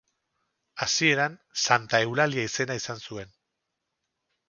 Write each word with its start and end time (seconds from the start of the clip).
Hasieran 0.85 1.35
Santa 1.65 2.01
Eulalia 2.07 2.49
izena 2.53 2.81
izan 2.83 3.07
zuen. 3.11 3.37